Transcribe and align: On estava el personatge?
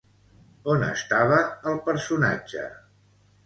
On 0.75 0.85
estava 0.87 1.37
el 1.73 1.79
personatge? 1.91 2.69